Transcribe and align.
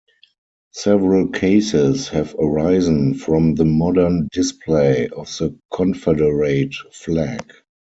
Several 0.73 1.27
cases 1.27 2.07
have 2.09 2.33
arisen 2.39 3.13
from 3.13 3.53
the 3.53 3.65
modern 3.65 4.29
display 4.31 5.07
of 5.09 5.27
the 5.37 5.55
Confederate 5.71 6.73
flag. 6.91 7.51